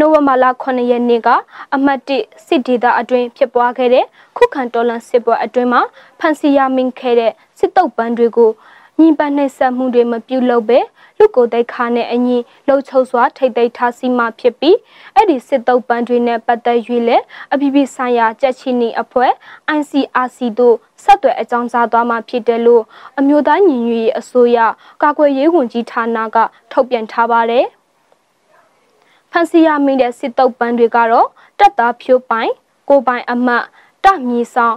[0.00, 1.28] နိုဝင်ဘာလ9ရက်နေ့က
[1.74, 4.04] အမှတ်1စစ်ဒေသအတွင်းဖြစ်ပွားခဲ့တဲ့
[4.36, 5.82] ခုခံတော်လှန်စစ်ပွဲအတွင်းမှာ
[6.18, 8.50] ဖန်စီရမင်းခဲ့တဲ့စစ်တုပ်ပန်းတွေကို
[9.00, 10.78] ညီပန်းနှိပ်စက်မှုတွေမပြုလုပ်ပဲ
[11.18, 14.76] လူကိုယ်တိုက်ခါနဲ့အညီလှုပ်ချုပ်စွာထိတ်သိမ်းထားစီမှဖြစ်ပြီး
[15.14, 16.78] အဲ့ဒီစစ်တုပ်ပန်းတွေနဲ့ပတ်သက်၍
[17.08, 19.32] လည်းအပြည်ပြည်ဆိုင်ရာကြက်ချီနီအဖွဲ့
[19.78, 22.82] ICRC တို့ဆက်သွယ်အကြောင်းကြားသွားမှာဖြစ်တယ်လို့
[23.18, 24.58] အမျိုးသားညီညွတ်ရေးအစိုးရ
[25.02, 26.36] ကာကွယ်ရေးဝန်ကြီးဌာနက
[26.72, 27.85] ထုတ်ပြန်ထားပါတယ်ဖ
[29.38, 32.52] န်စီရမိတဲ့စစ်တုပ်ပန်းတွေကတော့တက်သားဖြိုးပိုင်
[32.88, 33.64] ကိုပိုင်အမတ်
[34.04, 34.76] တမီဆောင်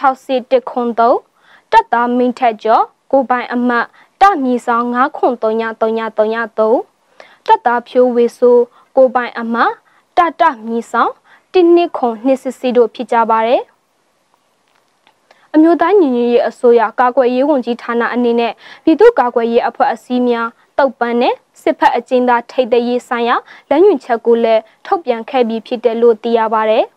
[0.00, 0.88] 960တခွန်
[1.34, 3.86] 3တက်သားမင်းထက်ကျော်ကိုပိုင်အမတ်
[4.20, 8.62] တမီဆောင်9ခွန်33333တက်သားဖြိုးဝေဆိုး
[8.96, 9.72] ကိုပိုင်အမတ်
[10.16, 11.12] တတမီဆောင်
[11.52, 13.62] 1နှစ်ခွန်2စစ်စီတို့ဖြစ်ကြပါတယ်
[15.54, 18.52] အမျိုးသားညီညွတ်ရေးအစိုးရကာကွယ်ရေးဝန်ကြီးဌာနအနေနဲ့
[18.84, 23.36] ပြည်သူ့ကာကွယ်ရေးအဖွဲ့အစည်းများတုတ်ပန်းနဲ့ စစ်ဖက်အကျဉ်းသားထိတ်သိမ်းရေးဆိုင်ရာ
[23.70, 26.80] လမ်းညွှန်ချက်ကိုလည်းထုတ်ပြန်ခဲ့ပြီးဖြစ်တယ်လို့သိရပါဗျ။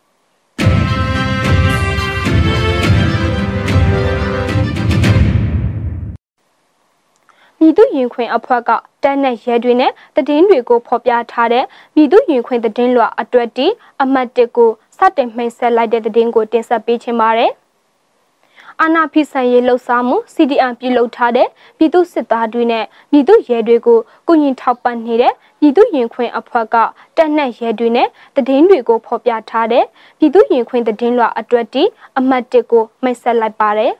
[7.59, 8.71] ပြည်သူရင်ခွင်အဖွဲ့က
[9.03, 9.91] တန်းနဲ့ရဲတွေနဲ့
[10.27, 13.67] တည်င်းတွေကိုဖော်ပြထားတဲ့ပြည်သူရင်ခွင်တည်င်းလွှာအတွက်တီ
[14.01, 17.51] အမှတ်၁ကိုစတင်မှိတ်ဆက်လိုက်တဲ့တည်င်းကိုတင်ဆက်ပေးချင်ပါတယ်။
[18.81, 26.75] အာဏာဖီဆန်ရေးလှုပ်ရှားမှု CDM ပြုလုပ်ထားတဲ့ပြည်သူစစ်သားတွေနဲ့ပြည်သူရဲတွေကိုကုညီထောက်ပံ့နေတဲ့ပြည်သူရင်ခွင်အဖွဲ့က
[27.17, 29.85] တက်နှက်ရဲတွေနဲ့တည်င်းတွေကိုဖော်ပြထားတဲ့
[30.19, 31.83] ပြည်သူရင်ခွင်တည်င်းလွှာအတွက်တီ
[32.17, 33.93] အမှတ်၁ကိုမိတ်ဆက်လိုက်ပါတယ်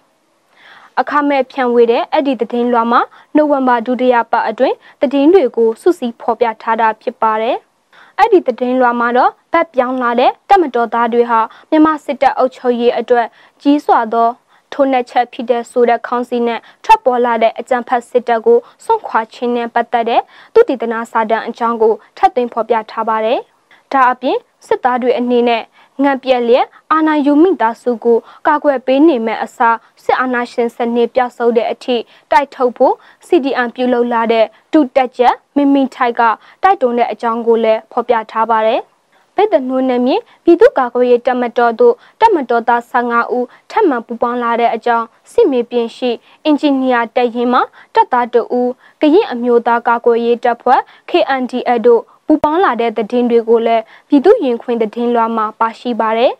[0.99, 3.01] အခမဲ့ဖြန့်ဝေတဲ့အဲ့ဒီသတင်းလွှာမှာ
[3.35, 7.57] နိုဝင်ဘာဒုတိယပတ်အတွင်းသတင်းတွေကိုစုစည်းဖော်ပြထားတာဖြစ်ပါတယ်။
[8.19, 13.27] အဲ့ဒီသတင်းလွှာမှာတော့ဗတ်ပြောင်းလာတဲ့တပ်မတော်သားတွေဟာမြန်မာစစ်တပ်အုပ်ချုပ်ရေးအတွက်
[13.61, 14.29] ကြီးစွာသော
[14.73, 20.21] ထိုးနှက်ချက်ဖြစ်တဲ့ဆိုတဲ့ခေါင်းစီနဲ့ထွက်ပေါ်လာတဲ့အကြံဖတ်စစ်တပ်ကိုစွန့်ခွာခြင်းနဲ့ပတ်သက်တဲ့
[20.53, 23.39] သူတည်တနာစာတမ်းအကြောင်းကိုထပ်သွင်းဖော်ပြထားပါတယ်။
[23.93, 25.63] ဒါအပြင်စစ်သားတွေအနေနဲ့
[26.03, 31.95] ငံပြက်လျက်အာနာယူမိသားစုကိုကာကွယ်ပေးနေမဲ့အစားစစ်အာဏာရှင်စနစ်ပြောက်ဆုံးတဲ့အထိ
[32.32, 32.93] တိုက်ထုတ်ဖို့
[33.27, 36.21] CDM ပြုလုပ်လာတဲ့တူတက်ချက်မင်းမင်းထိုက်က
[36.63, 38.82] တိုက်တွန်းတဲ့အကြောင်းကိုလည်းဖော်ပြထားပါတယ်။
[39.38, 46.12] ဗိတ်တနုနဲ့မြင့်ပြည်သူ့ကာကွယ်ရေးတပ်မတော်တို့တပ်မတော်သား15ဦးထပ်မံပူးပေါင်းလာတဲ့အကြောင်းစစ်မေပြင်ရှိ
[46.45, 47.62] အင်ဂျင်နီယာတပ်ရင်းမှ
[47.95, 48.69] တပ်သားတဦး
[49.02, 56.34] ကရင်အမျိုးသားကာကွယ်ရေးတပ်ဖွဲ့ KNDA တို့ပူးပေါင်းလာတဲ့သတင်းတွေကိုလည်းပြည်သူ့ရင်ခွင်သတင်းလွှာမှာပါရှိပါတယ်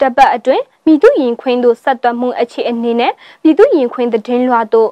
[0.00, 3.12] တပတ်အတွင်းမိသူရင်ခွင်းတို့ဆက်သွယ်မှုအခြေအနေနဲ့
[3.44, 4.90] မိသူရင်ခွင်းသတင်းလွှာတို့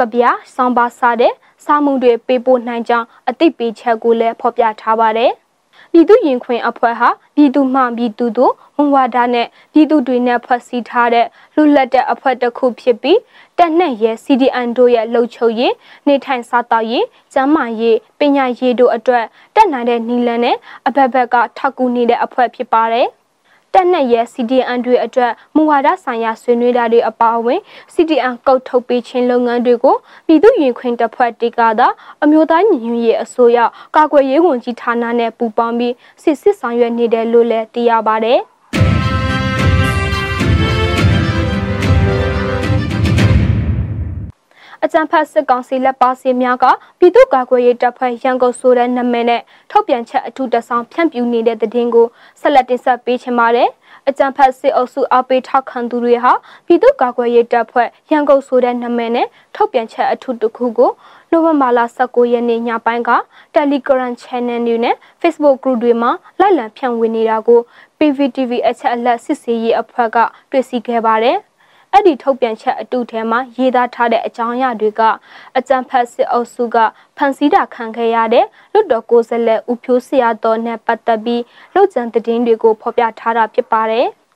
[0.00, 1.32] ကဗျာဆောင်းပါးစားတဲ့
[1.64, 5.32] စာမှုတွေပေးပို့နိုင်ကြောင်းအသိပေးချက်ကိုလည်းဖော်ပြထားပါတယ်။
[5.92, 13.18] ပြည်သူရင်ခွင်အဖွဲ့ဟာပြည်သူမှပြည်သူတို့ဝန်ဝါဒနဲ့ပြည်သူတွေနဲ့ဖွဲ့စည်းထားတဲ့လူလက်တဲ့အဖွဲ့တစ်ခုဖြစ်ပြီး
[13.58, 15.74] တက်နဲ့ရဲ CDN တို့ရဲ့လှုပ်ချုပ်ရေး
[16.06, 19.24] နေထိုင်စားတောက်ရေးကျန်းမာရေးပညာရေးတို့အတွက်
[19.54, 23.08] တက်နိုင်တဲ့နီလန်နဲ့အဘက်ဘက်ကထောက်ကူနေတဲ့အဖွဲ့ဖြစ်ပါတယ်။
[23.74, 27.60] တက်နဲ့ရဲ့ CDN တွေအတွက်မူဝါဒဆိုင်ရာဆွေးနွေးတာတွေအပါအဝင်
[27.94, 31.88] CDN ကုတ်ထုတ်ပေးခြင်းလုပ်ငန်းတွေကိုပြည်သူ့ရင်ခွင်တပ်ဖွဲ့တေကသာ
[32.22, 33.58] အမျိုးသားညီညွတ်ရေးအစိုးရ
[33.96, 38.40] ကာကွယ်ရေးဝန်ကြီးဌာနနဲ့ပူးပေါင်းပြီးစစ်စစ်ဆောင်ရွက်နေတယ်လို့လည်းသိရပါတယ်။
[44.84, 46.64] အကြံဖတ်စစ်ကောင်စီလက်ပါစီများက
[46.98, 52.06] ပြည်သူ့ကာကွယ်ရေးတပ်ဖွဲ့ရန်ကုန်ဆိုတဲ့နာမည်နဲ့ထုတ်ပြန်ချက်အထူးတဆောင်ဖြန့်ပြူနေတဲ့သတင်းကို
[52.40, 53.68] ဆက်လက်တင်ဆက်ပေးချင်ပါတယ်။
[54.08, 56.32] အကြံဖတ်စစ်အုပ်စုအပေးထောက်ခံသူတွေဟာ
[56.66, 60.90] ပြည်သူ့ကာကွယ်ရေးတပ်ဖွဲ့ရန်ကုန်ဆိုတဲ့နာမည်နဲ့ထုတ်ပြန်ချက်အထူးတစ်ခုကို
[61.30, 63.10] နိုဝင်ဘာလ19ရက်နေ့ညပိုင်းက
[63.54, 66.10] Telegram Channel တွေနဲ့ Facebook Group တွေမှာ
[66.40, 67.60] လိုက်လံဖြန့်ဝေနေတာကို
[67.98, 70.16] PVTV အချက်အလက်စစ်ဆေးရေးအဖွဲ့က
[70.50, 71.38] တွေ့ရှိခဲ့ပါတယ်။
[71.98, 75.02] အဲ့ဒီထုတ်ပြန်ချက်အတူထဲမှာရေးသားထားတဲ့အကြောင်းအရာတွေက
[75.58, 76.76] အကြံဖတ်စစ်အုပ်စုက
[77.16, 81.42] ဖန်ဆီးတာခံခဲ့ရတဲ့လွတ်တော်ကိုယ်စားလှယ်ဦးဖြိုးဆရာတော်နဲ့ပတ်သက်ပြီး
[81.74, 84.06] လှုပ်ကြံသတင်းတွေကိုဖော်ပြထားတာဖြစ်ပါတယ်။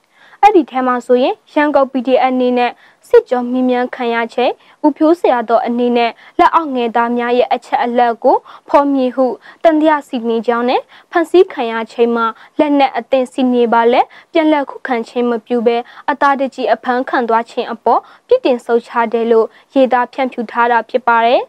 [0.45, 2.71] အဲ့ဒီထဲမှာဆိုရင်ရန်ကုန် PDF အနေနဲ့
[3.07, 4.51] စစ်ကြောမြင်းမြန်ခံရချက်
[4.85, 8.37] ဥဖြိုးဆရာတော်အနေနဲ့လက်အောက်ငယ်သားများရဲ့အချက်အလက်ကို
[8.69, 9.25] ဖော်မြည်ဟု
[9.63, 12.25] တန်တရားစီနေကြောင်းနဲ့ဖန်ဆီးခံရချိန်မှာ
[12.59, 14.01] လက်နက်အသင်စီနေပါလဲ
[14.31, 15.77] ပြန်လက်ခုခံခြင်းမပြုဘဲ
[16.11, 21.41] အသားတကြီးအဖမ်းခံသွားခြင်းအပေါ်ပြစ်တင်ဆုတ်ချတယ်လို့ရေးသားဖြန့်ဖြူထားတာဖြစ်ပါတယ်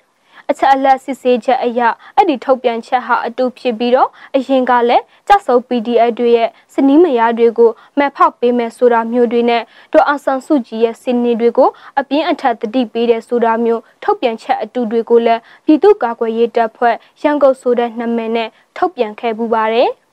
[0.51, 1.81] အချက်အလက်စစ်ဆေးချက်အရ
[2.17, 11.69] အဲ့ဒီထုတ်ပြန်ချက်ဟာအတူဖြစ်ပြီးတော့အရင်ကလည်းကြဆုံ PDF တွေရဲ့စနီးမယားတွေကိုမက်ဖောက်ပေးမယ်ဆိုတာမျိုးတွေနဲ့ဒေါ်အောင်ဆန်းစုကြည်ရဲ့စနေတွေကို
[12.01, 19.91] အပြင်းအထက်တတိပေးတဲ့ဆိုတာမျိုးထုတ်ပြန်ချက်အတူတွေကိုလည်းပြည်သူ့ကာကွယ်ရေးတပ်ဖွဲ့ရန်ကုန်ဆိုတဲ့နာမည်နဲ့ထုတ်ပြန်ခဲ့ပူပါတယ်။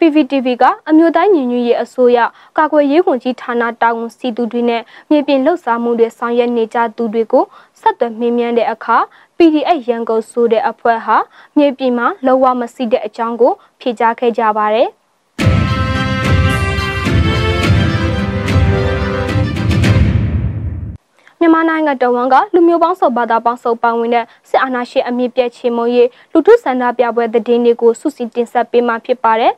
[0.00, 2.18] PVTV ကအမျိုးသားညီညွတ်ရေးအစိုးရ
[2.58, 7.44] ကာကွယ်ရေးဝန်ကြီးဌာနတာဝန်စီသူတွေနဲ့မြေပြင်လှုပ်ရှားမှုတွေဆောင်ရွက်နေကြသူတွေကို
[7.80, 8.98] ဆက်သွယ်မေးမြန်းတဲ့အခါ
[9.42, 11.16] PDF ရန်ကုန်ဆိုတဲ့အဖွဲ့ဟာ
[11.56, 14.88] မြေပြင်မှာလောဝမစီတဲ့အကြောင်းကို ဖြေကြားခဲ့ကြပါတယ်
[21.40, 29.52] မြန်မာနိုင်ငံတော်ဝန်ကလူမျိုးပေါင်းစုံဘာသာပေါင်းစုံပါဝင်တဲ့စစ်အာဏာရှင်အမြင့်ပြည့်ချေမုံရေးလူထုဆန္ဒပြပွဲသတင်းတွေကိုစုစည်းတင်ဆက်ပေးမှာဖြစ်ပါတယ်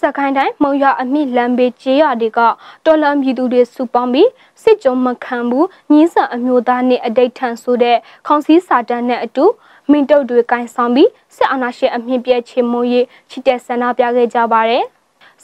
[0.00, 2.40] စကိုင်းတိုင်းမုံရွာအမိလမ်းဘေးကျေးရွာတွေက
[2.84, 4.30] တော်လန်ပြည်သူတွေစုပေါင်းပြီး
[4.62, 9.44] စစ်ကြုံမခံဘူးညီးဆန်အမျိုးသားနဲ့အတိတ်ထန်ဆိုတဲ့ခေါင်းစည်းစာတမ်းနဲ့အတူ
[9.90, 14.84] မင်းတုတ်တွေကင်ဆောင်ပြီးစစ်အာဏာရှင်အမြင့်ပြည့်ချေမွန်ရေးချစ်တဲ့ဆန္ဒပြခဲ့ကြပါတယ်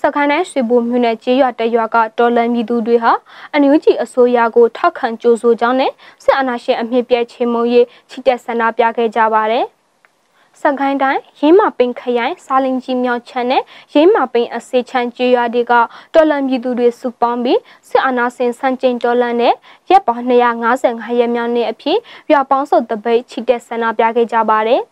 [0.00, 3.12] စကိုင်းတိုင်းရွှေဘိုမြို့နယ်ကျေးရွာတရွာကတော်လန်ပြည်သူတွေဟာ
[3.52, 5.92] အန်ယူဂျီအစိုးရကိုထောက်ခံကြိုးဆိုကြောင်းနဲ့
[6.24, 9.66] စစ်အာဏာရှင်အမြင့်ပြည့်ချေမုံရေးချစ်တဲ့ဆန္ဒပြခဲ့ကြပါတယ်။
[10.62, 13.62] စကိုင်းတိုင်းရင်းမာပင်ခရိုင်စာလင်ကြီးမြောက်ချမ်းနဲ့
[13.94, 15.72] ရင်းမာပင်အစေချမ်းကျွော်တွေက
[16.14, 19.54] တော်လန်ပြည်သူတွေစုပေါင်းပြီးစစ်အာဏာရှင်ဆန့်ကျင်တော်လန်နဲ့
[19.90, 21.98] ရက်ပေါင်း255ရက်မြောက်နေ့အဖြစ်
[22.32, 24.82] ရွာပေါင်းစုတပိတ်ချီတက်ဆန္ဒပြခဲ့ကြပါတယ်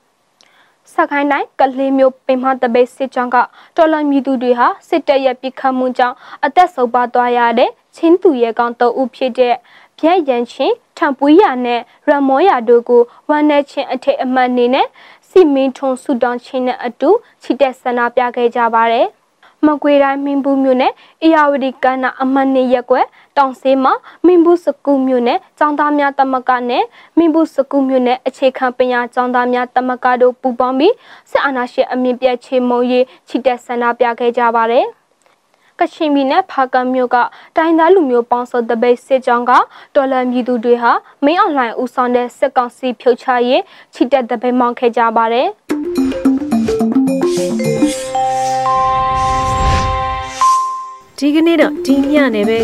[0.92, 3.36] စခိုင်းတိုင်းကလေးမျိုးပင်မတပိတ်စစ်ကြောင်းက
[3.76, 9.54] တော်လန်ပြည်သူတွေဟာစစ်တပ်ရဲ့ပြစ်ခတ်မှုကြောင့်အသက်ဆုံးပါသွားရတဲ့ချင်းသူရဲကောင်တအုပ်ဖြစ်တဲ့
[10.00, 14.86] ဗျက်ရန်ချင်းထံပွေးရနဲ့ရမောရတို့ကိုဝမ်းနဲ့ချင်းအထိတ်အမှတ်နေနဲ့
[15.30, 17.10] စီမင်းထုံဆူတောင်းချင်းနဲ့အတူ
[17.42, 19.08] ချီတက်ဆန္ဒပြခဲ့ကြပါတယ်။
[19.66, 23.92] မကွေတိုင်းမင်းဘူးမြို့နယ်အေယာဝတီကမ်းနာအမတ်နေရက်ကွယ်တောင်ဆေးမှာ
[24.26, 26.84] မင်းဘူးစကူမြို့နယ်ចောင်းသားများတမကနဲ့
[27.18, 30.94] မင်းဘူးစကူမြို့နယ်အခြေခံပညာចောင်းသားများတမကတို့ပူးပေါင်းပြီး
[31.30, 34.86] စစ်အာဏာရှင်အမြင့်ပြည့်ချေမုံရေးချီတက်ဆန္ဒပြခဲ့ကြပါတယ်။
[35.80, 37.16] ကချင်ပြည်နယ်ဖာကံမြို့က
[37.56, 39.52] တိုင်းသားလူမျိုးပေါင်းစုံတပိတ်စစ်ကြောင်းက
[39.94, 40.92] တော်လန်ပြည်သူတွေဟာ
[41.24, 43.62] မင်းအွန်လိုင်းဦးဆောင်တဲ့စစ်ကောင်စီဖြုတ်ချရေး
[43.94, 45.48] ချီတက်တပိတ်မောင်းခဲ့ကြပါတယ်
[51.18, 52.58] ဒီကနေ့တော့ဒီညနေပဲ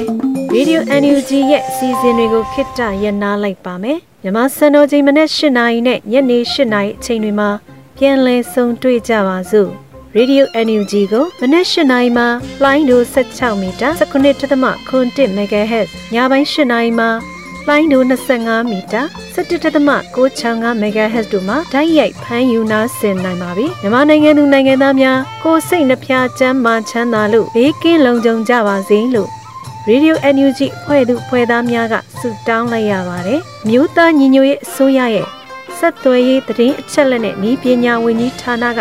[0.55, 7.50] Radio NUG ရဲ့အစီအစဉ်တွေကိုခਿੱတရနာလိုက်ပါမယ်မြမစံတော်ချိန်မနေ့၈နာရီနဲ့ညနေ၈နာရီအချိန်တွေမှာ
[7.96, 9.86] ပြန်လည်ဆုံတွေ့ကြပါစို့
[10.18, 12.24] Radio NUG ကိုမနက်၈နာရီမှ
[12.64, 13.88] လိုင်းဒို16မီတာ
[14.61, 17.07] 19.7 MHz ညပိုင်း၈နာရီမှ
[17.68, 19.02] လိုင်းဒို25မီတာ
[19.35, 29.29] 17.665 MHz တို့မှာဓာတ်ရိုက်ဖမ်းယူနာဆင်နိုင်ပါပြီမြန်မာနိုင်ငံသူနိုင်ငံသားများကိုစိတ်နှဖျားချမ်းမာချမ်းသာလို့ဘေးကင်းလုံခြုံကြပါစေလို့
[29.88, 35.26] Radio NUG ဖွဲ့သူဖွဲ့သားများကဆုတောင်းလိုက်ရပါတယ်မြို့သားညီညွတ်ရေးအစိုးရရဲ့
[35.79, 38.81] ဆက်သွယ်ရေးသတင်းအချက်အလက်နဲ့ဤပညာဝန်ကြီးဌာနက